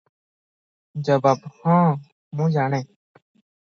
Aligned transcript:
ଜବାବ- 1.11 1.45
ହଁ, 1.61 1.79
ମୁଁ 2.39 2.53
ଜାଣେ। 2.61 2.85